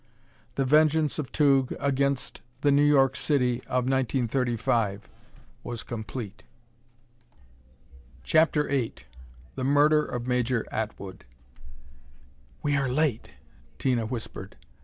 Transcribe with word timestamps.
The 0.55 0.65
vengeance 0.65 1.19
of 1.19 1.31
Tugh 1.31 1.73
against 1.79 2.41
the 2.61 2.71
New 2.71 2.81
York 2.83 3.15
City 3.15 3.59
of 3.67 3.85
1935 3.87 5.07
was 5.63 5.83
complete. 5.83 6.43
CHAPTER 8.23 8.67
VIII 8.67 8.95
The 9.53 9.63
Murder 9.63 10.03
of 10.03 10.25
Major 10.25 10.65
Atwood 10.71 11.23
"We 12.63 12.75
are 12.75 12.89
late," 12.89 13.33
Tina 13.77 14.07
whispered. 14.07 14.55